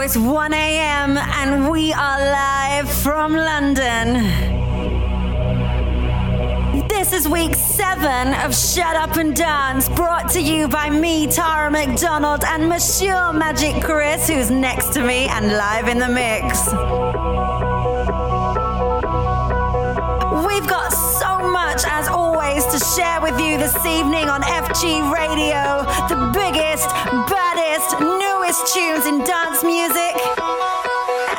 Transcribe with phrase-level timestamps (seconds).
[0.00, 1.18] it's 1 a.m.
[1.18, 4.14] and we are live from London.
[6.88, 11.70] This is week seven of Shut Up and Dance, brought to you by me, Tara
[11.70, 16.66] McDonald, and Monsieur Magic Chris, who's next to me and live in the mix.
[20.46, 25.84] We've got so much, as always, to share with you this evening on FG Radio,
[26.08, 26.88] the biggest,
[27.28, 30.16] baddest, newest tunes in dance music,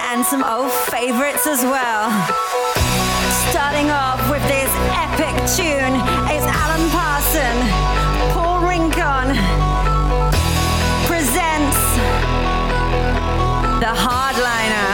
[0.08, 2.08] and some old favorites as well.
[3.52, 5.96] Starting off with this epic tune
[6.32, 7.56] is Alan Parson,
[8.32, 9.36] Paul Rincon
[11.04, 11.80] presents
[13.84, 14.92] The Hardliner.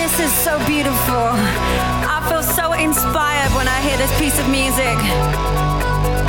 [0.00, 1.28] This is so beautiful.
[2.08, 4.96] I feel so inspired when I hear this piece of music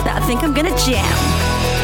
[0.04, 1.79] that I think I'm gonna jam.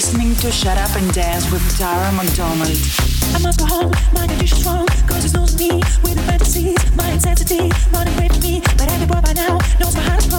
[0.00, 2.72] Listening to Shut Up and Dance with Tara McDonald.
[3.34, 5.68] I must go home, my condition's wrong Cause it's knows me
[6.02, 10.00] with the fantasies My intensity running away me But every boy by now knows my
[10.00, 10.29] heart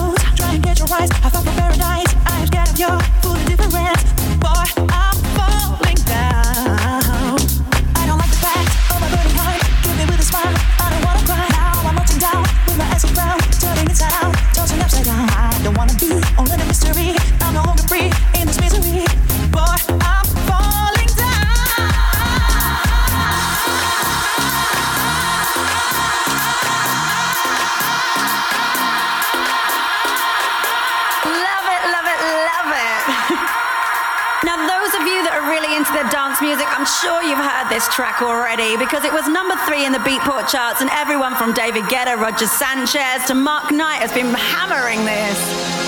[38.22, 42.16] already because it was number three in the Beatport charts, and everyone from David Guetta,
[42.16, 45.81] Roger Sanchez to Mark Knight has been hammering this.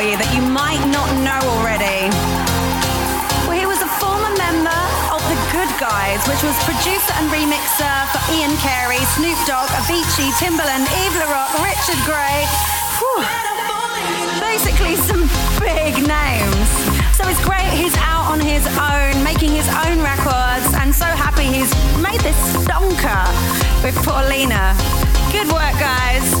[0.00, 2.08] For you that you might not know already.
[3.44, 4.80] Well, he was a former member
[5.12, 10.32] of the Good Guys, which was producer and remixer for Ian Carey, Snoop Dogg, Avicii,
[10.40, 12.48] Timbaland, Yves LaRock, Richard Gray.
[12.96, 13.20] Whew.
[14.40, 15.28] Basically, some
[15.60, 16.68] big names.
[17.12, 21.44] So it's great he's out on his own, making his own records, and so happy
[21.44, 21.68] he's
[22.00, 23.28] made this stonker
[23.84, 24.72] with Paulina.
[25.28, 26.40] Good work, guys.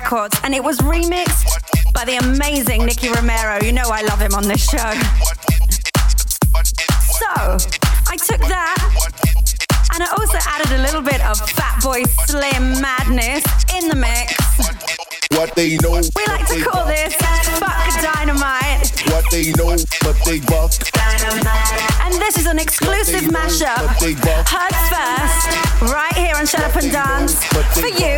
[0.00, 3.58] Records, and it was remixed by the amazing Nicky Romero.
[3.64, 4.90] You know I love him on this show.
[7.18, 7.34] So,
[8.06, 8.78] I took that
[9.94, 13.42] and I also added a little bit of Fatboy Slim madness
[13.74, 14.38] in the mix.
[15.32, 15.98] What they know.
[16.14, 17.14] We like to call this
[17.58, 19.02] Fuck Dynamite.
[19.10, 19.74] What they know,
[20.06, 22.06] but they Buck Dynamite.
[22.06, 23.82] And this is an exclusive mashup.
[23.82, 27.42] Know, Heard first, right here on Shut Up and Dance.
[27.74, 28.17] For you.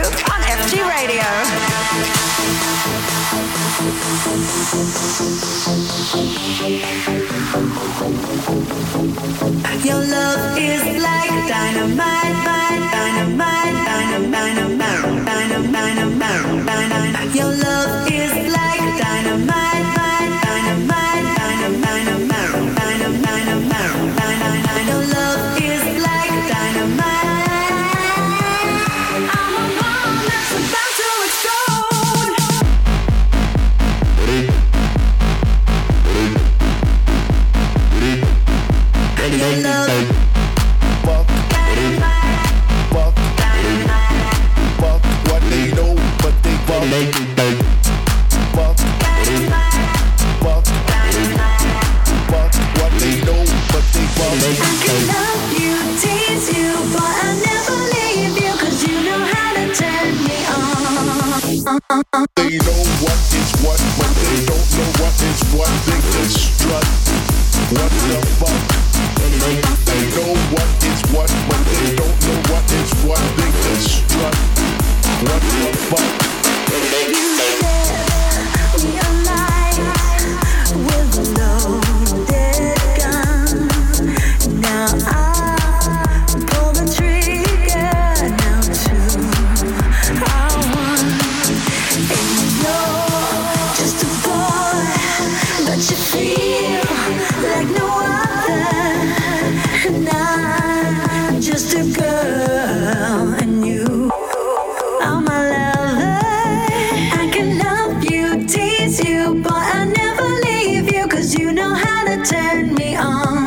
[112.25, 113.40] turn me on.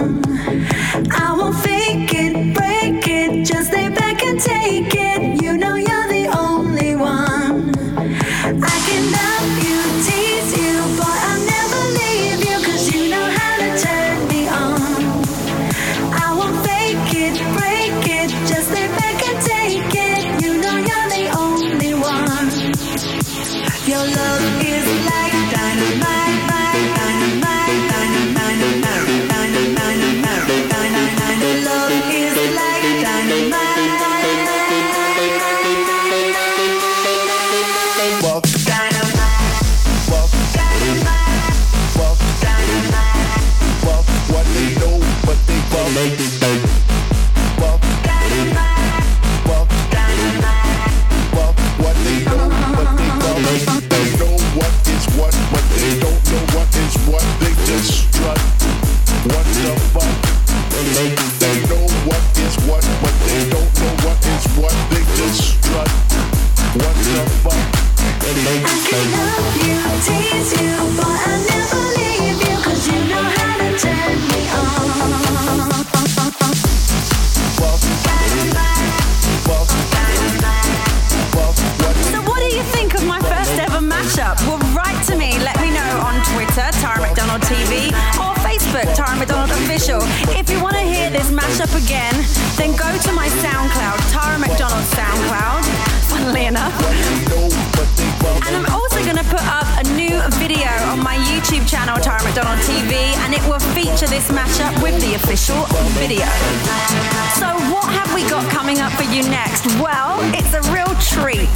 [109.13, 109.65] you next?
[109.79, 111.49] Well, it's a real treat.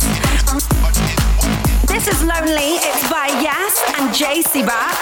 [1.87, 4.95] This is Lonely, it's by Yas and JC Bach.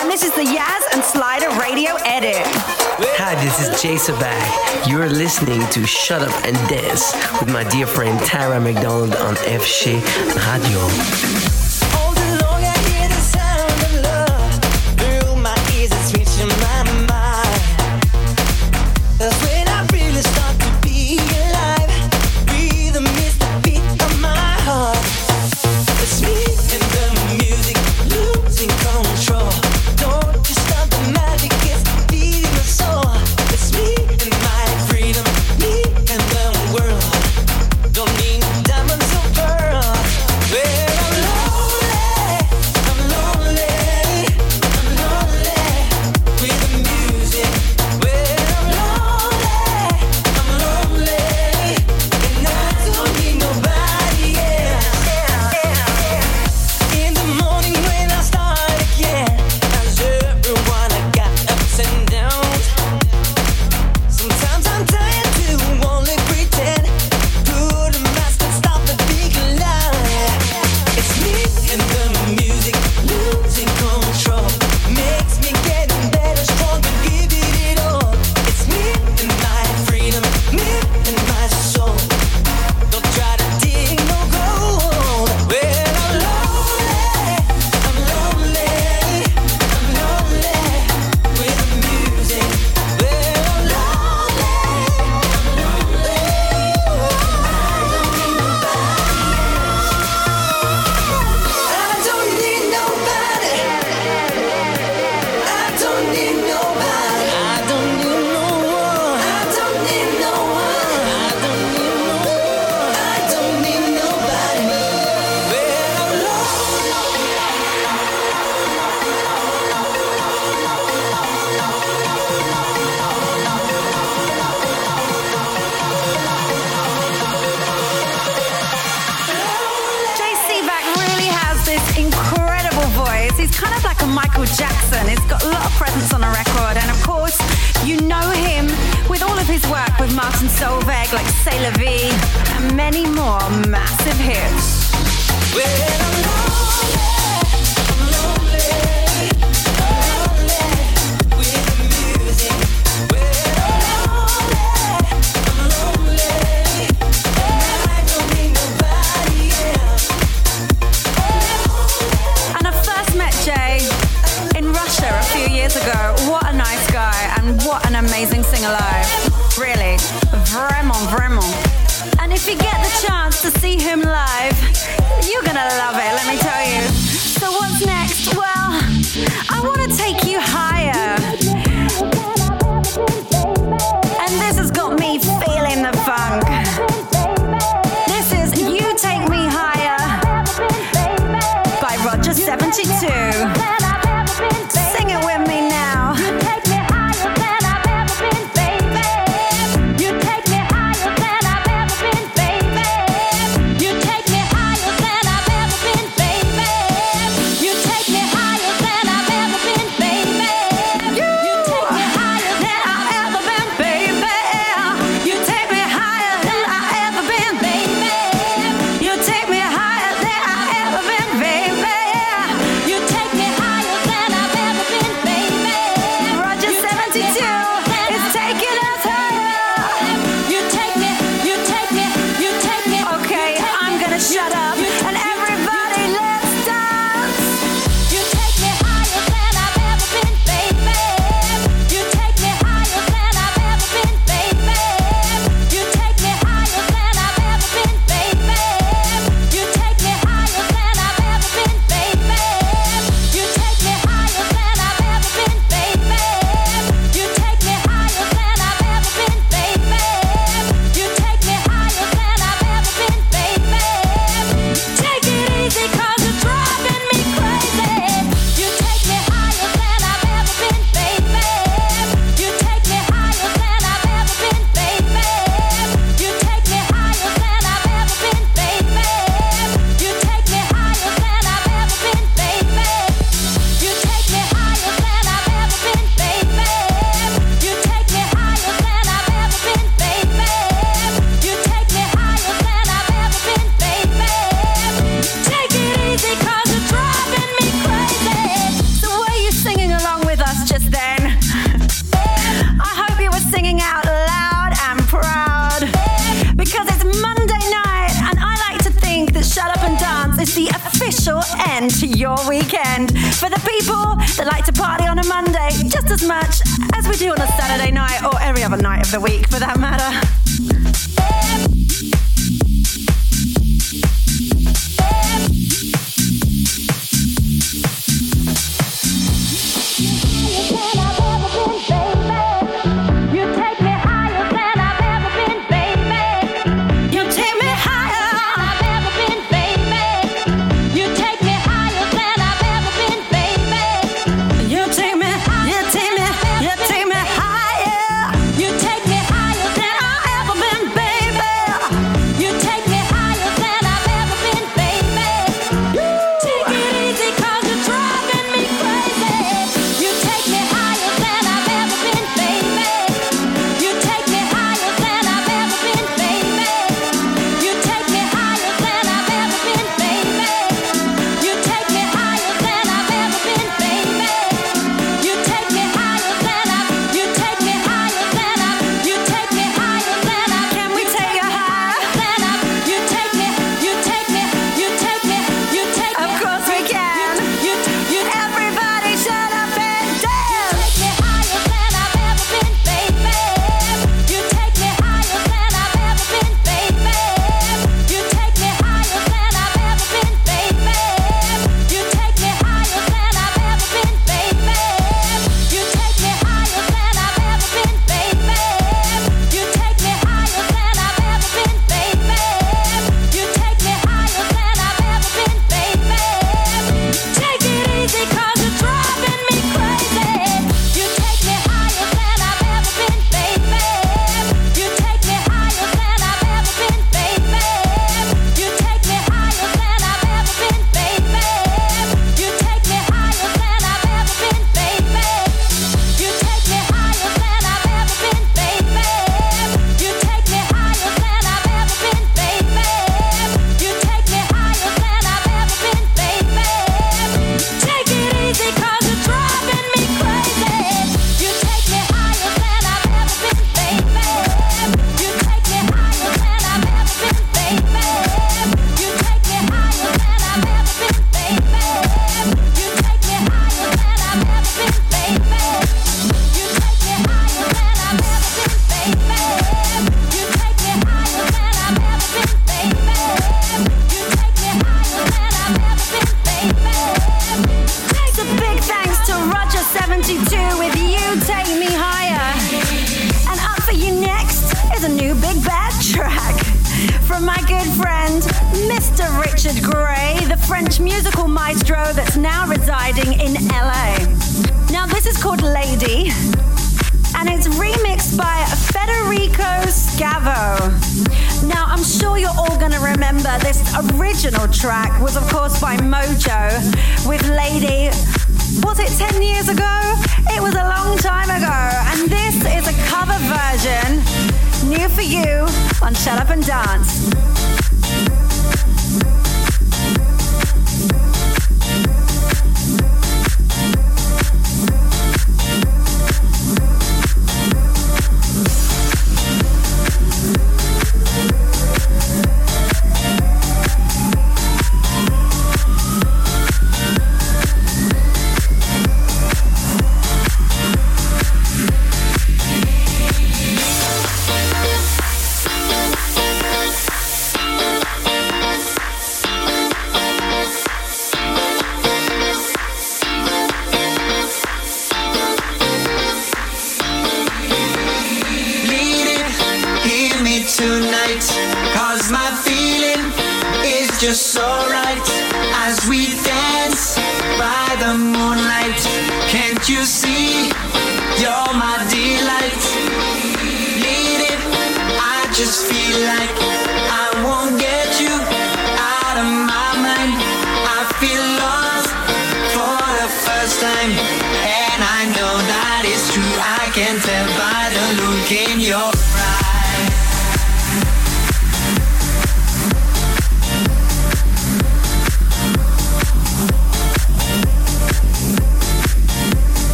[0.00, 2.42] And this is the Yas and Slider Radio Edit.
[3.18, 4.88] Hi, this is JC Bach.
[4.88, 10.02] You're listening to Shut Up and Dance with my dear friend Tara McDonald on FG
[10.48, 11.65] Radio.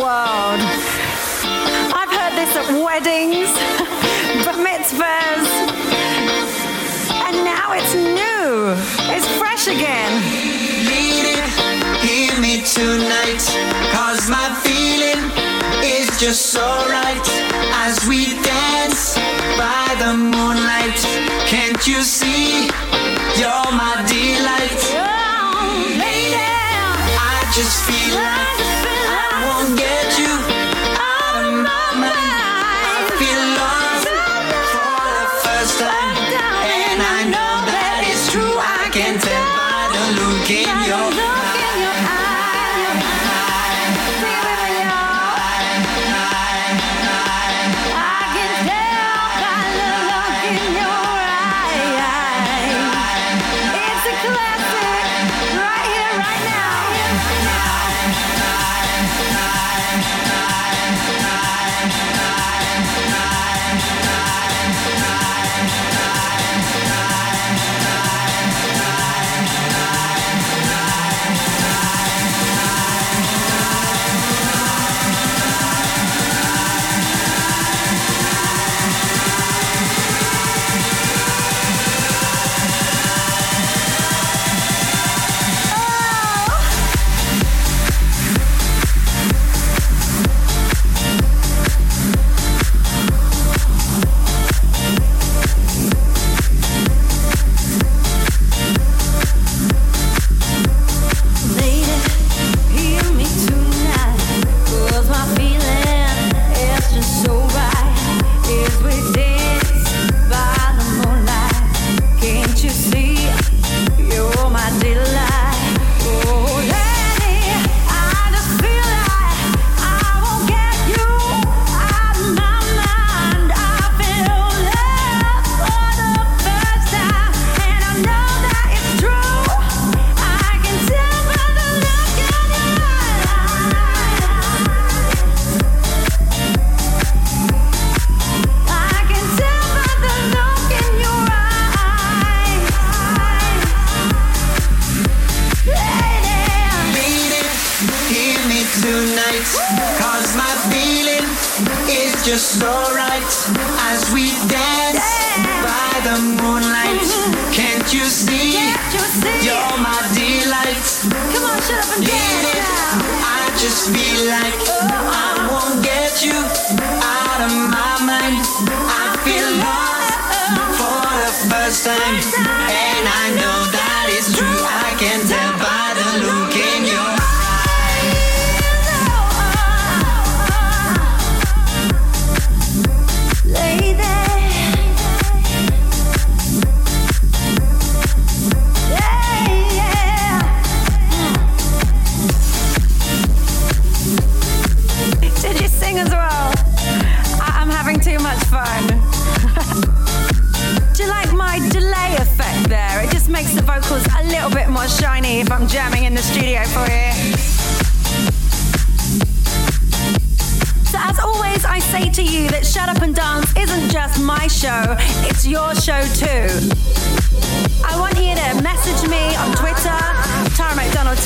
[0.00, 0.60] World.
[1.92, 3.52] I've heard this at weddings,
[4.44, 5.48] bar mitzvahs,
[7.26, 8.72] and now it's new.
[9.12, 10.12] It's fresh again.
[10.88, 11.36] Lady,
[12.06, 13.44] hear me tonight,
[13.92, 15.20] cause my feeling
[15.84, 17.28] is just so right
[17.84, 19.16] as we dance
[19.60, 21.00] by the moonlight.
[21.52, 22.70] Can't you see?
[23.36, 24.82] You're my delight.
[24.96, 26.36] Oh, lady,
[27.18, 28.61] I just feel like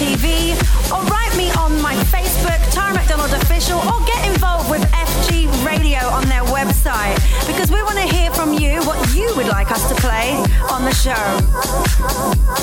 [0.06, 0.54] TV,
[0.94, 5.98] or write me on my Facebook, Tara McDonald Official, or get involved with FG Radio
[5.98, 9.88] on their website because we want to hear from you what you would like us
[9.90, 10.38] to play
[10.70, 11.24] on the show.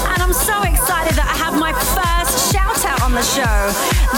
[0.08, 3.60] And I'm so excited that I have my first shout out on the show.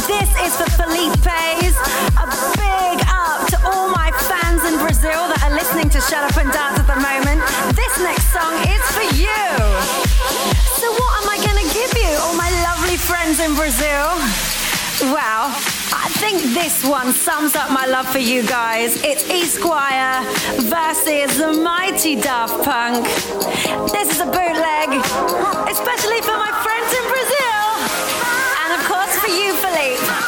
[0.06, 1.74] This is for Felipe's.
[2.22, 2.30] A
[2.62, 6.52] big up to all my fans in Brazil that are listening to Shut Up and
[6.54, 7.42] Dance at the moment.
[7.74, 9.65] This next song is for you.
[13.66, 14.14] Brazil?
[15.10, 15.50] Well,
[15.92, 19.04] I think this one sums up my love for you guys.
[19.04, 20.22] It's Esquire
[20.70, 23.04] versus the mighty Daft Punk.
[23.92, 24.90] This is a bootleg,
[25.68, 27.66] especially for my friends in Brazil.
[28.62, 30.25] And of course for you, Philippe.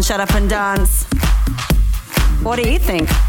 [0.00, 1.04] On Shut Up and Dance.
[2.42, 3.19] What do you think?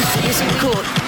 [0.00, 0.72] Think is cool?
[0.72, 1.03] Cool,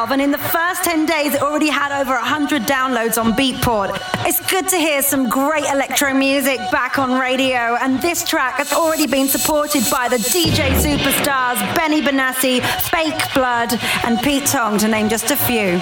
[0.00, 3.90] 2012, and in the first 10 days, it already had over 100 downloads on Beatport.
[4.26, 8.72] It's good to hear some great electro music back on radio, and this track has
[8.72, 12.60] already been supported by the DJ superstars Benny Benassi,
[12.90, 15.78] Fake Blood, and Pete Tong, to name just a few.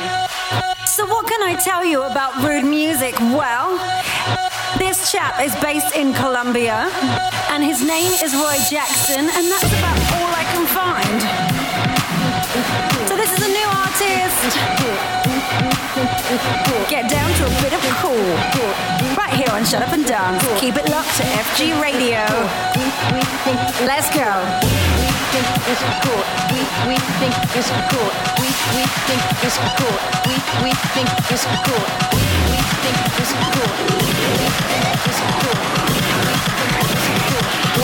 [0.87, 3.15] So, what can I tell you about Rude Music?
[3.21, 3.79] Well,
[4.79, 6.91] this chap is based in Colombia,
[7.51, 11.48] and his name is Roy Jackson, and that's about all I can find.
[16.89, 18.17] Get down to a bit of cool.
[19.15, 20.43] Right here on Shut Up and Dance.
[20.59, 22.25] Keep it locked to FG Radio.
[23.85, 24.25] Let's go.
[24.97, 26.25] We think is cool.
[26.49, 28.09] We we think is cool.
[28.41, 29.97] We we think is cool.
[30.25, 31.85] We we think is cool.
[32.09, 33.69] We we think is cool.
[33.85, 35.61] We think is cool.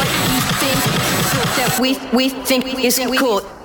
[0.01, 0.81] What you think
[1.61, 3.64] that we we think is cool.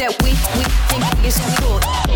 [0.00, 2.09] That we we think is cool.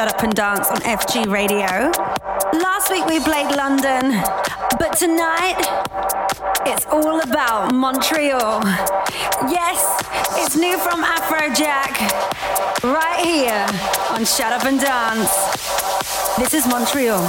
[0.00, 1.90] Shut Up and Dance on FG Radio.
[2.58, 4.22] Last week we played London,
[4.78, 5.58] but tonight
[6.64, 8.62] it's all about Montreal.
[9.50, 10.02] Yes,
[10.38, 12.00] it's new from Afrojack,
[12.82, 13.66] right here
[14.16, 15.28] on Shut Up and Dance.
[16.38, 17.20] This is Montreal.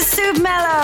[0.00, 0.80] is Soup Mellow.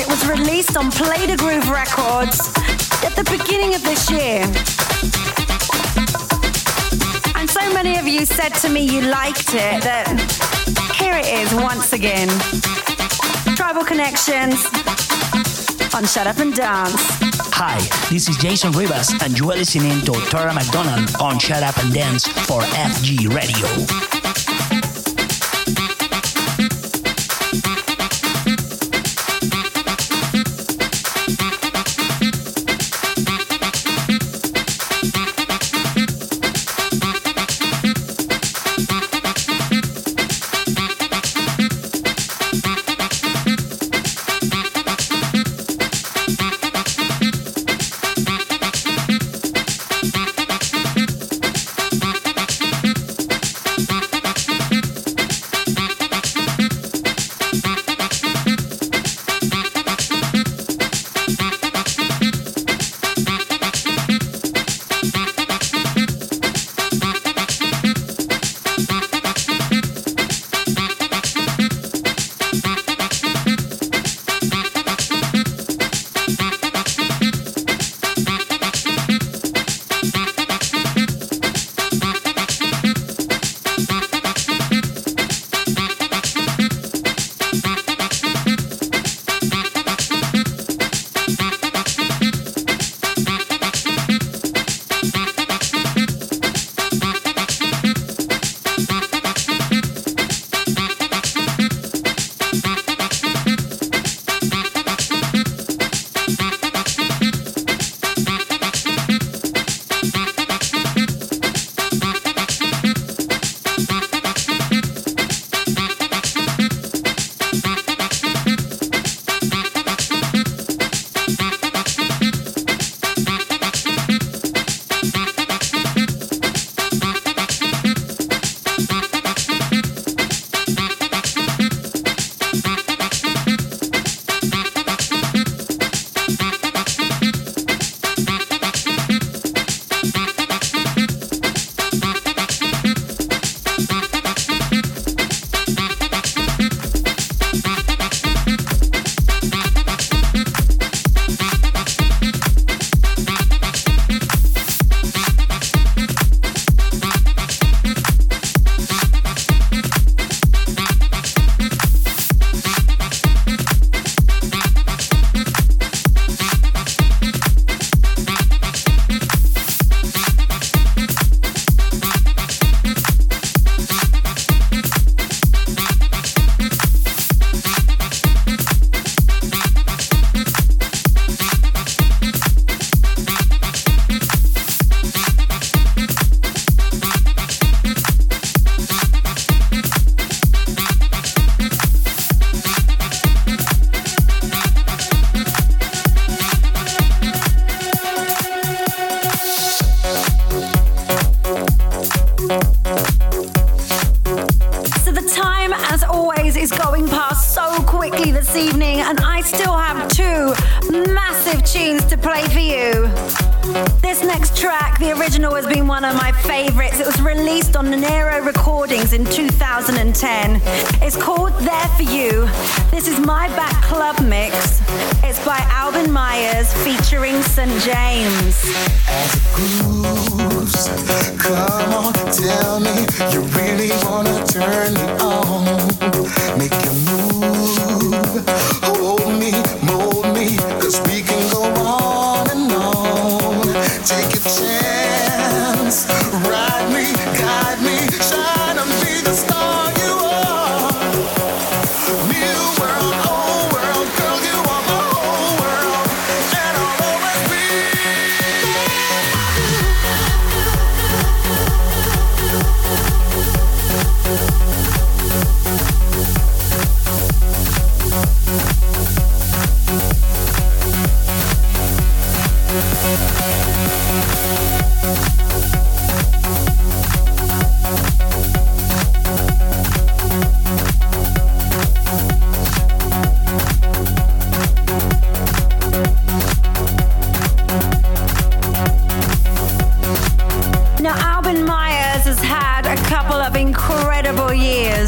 [0.00, 2.48] it was released on Play the Groove Records
[3.04, 4.42] at the beginning of this year.
[7.36, 10.08] And so many of you said to me you liked it that
[10.96, 12.28] here it is once again.
[13.56, 14.64] Tribal Connections
[15.94, 16.94] on Shut Up and Dance.
[17.52, 17.78] Hi,
[18.10, 21.92] this is Jason Rivas, and you are listening to Tara McDonald on Shut Up and
[21.92, 24.09] Dance for FG Radio.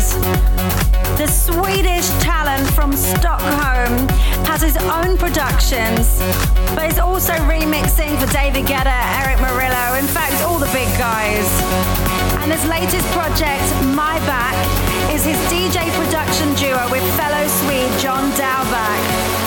[0.03, 0.15] years.
[1.19, 4.09] The Swedish talent from Stockholm
[4.47, 6.19] has his own productions,
[6.75, 11.49] but is also remixing for David Guetta, Erick Morillo, in fact, all the big guys.
[12.43, 13.63] And his latest project,
[13.95, 14.57] My Back,
[15.13, 19.43] is his DJ production duo with fellow Swede John Dahlbäck.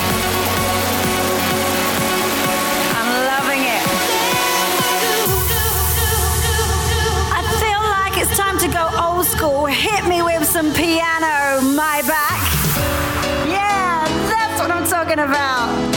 [8.28, 8.95] it's time to go
[9.46, 9.66] cool.
[9.66, 12.40] Hit me with some piano, my back.
[13.48, 15.95] Yeah, that's what I'm talking about.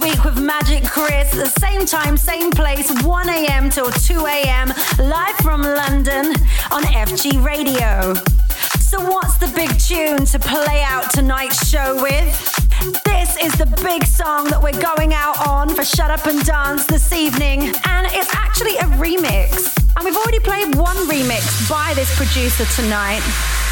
[0.00, 3.70] Week with Magic Chris, the same time, same place, 1 a.m.
[3.70, 6.26] till 2 a.m., live from London
[6.70, 8.14] on FG Radio.
[8.78, 12.28] So, what's the big tune to play out tonight's show with?
[13.04, 16.86] This is the big song that we're going out on for Shut Up and Dance
[16.86, 19.74] this evening, and it's actually a remix.
[19.96, 23.22] And we've already played one remix by this producer tonight.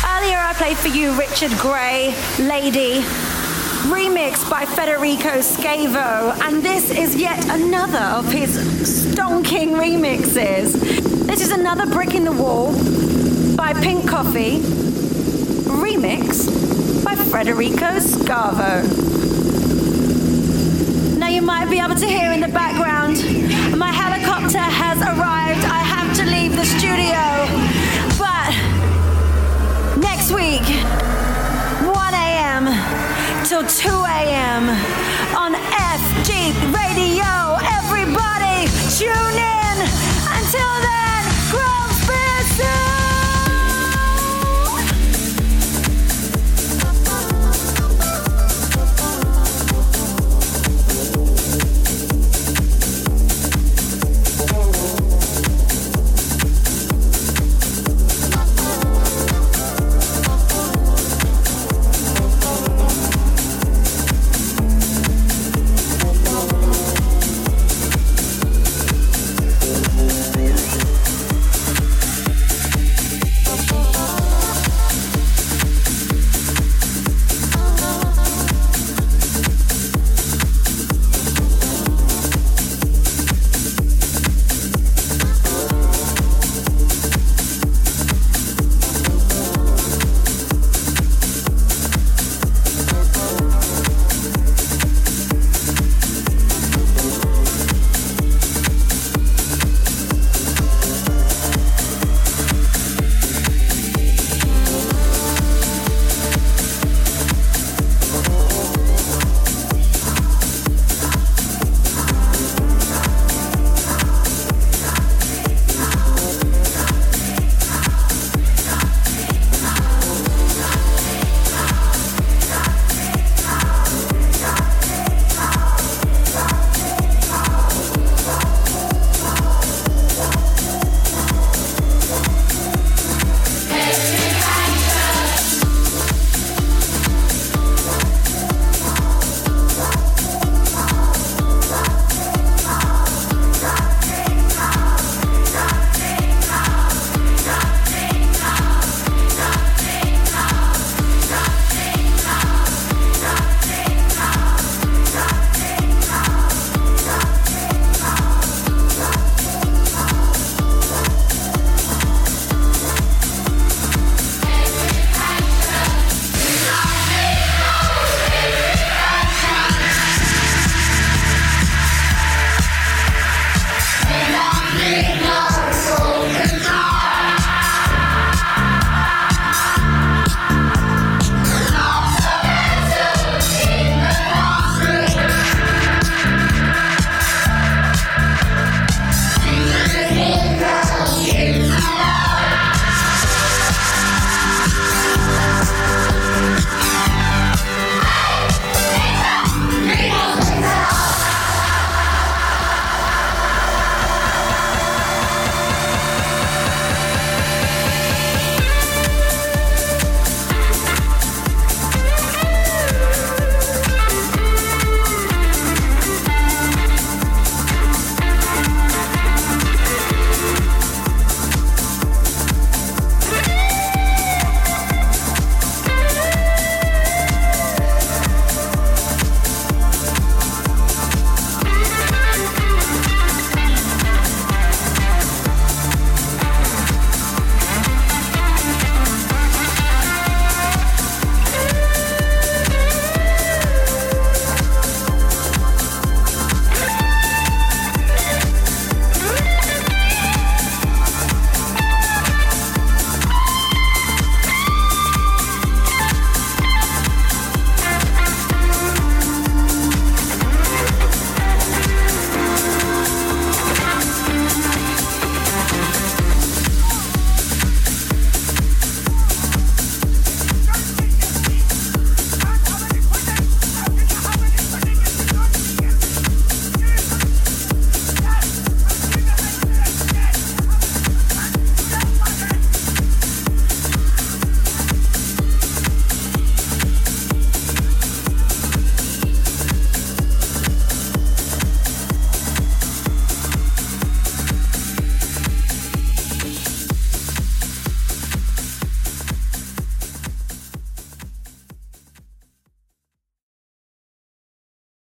[0.04, 3.04] Earlier, I played for you Richard Grey, Lady,
[3.84, 10.72] remixed by Federico Scavo, and this is yet another of his stonking remixes.
[11.26, 12.72] This is another brick in the wall
[13.56, 14.58] by Pink Coffee,
[15.68, 18.82] remixed by Federico Scavo.
[21.18, 23.16] Now you might be able to hear in the background,
[23.76, 25.64] my helicopter has arrived.
[25.64, 27.46] I have to leave the studio,
[28.18, 28.52] but
[30.00, 31.05] next week, 1 a.m
[33.48, 34.68] till 2 a.m.
[35.36, 36.30] on FG
[36.74, 37.56] Radio.
[37.78, 39.55] Everybody tune in.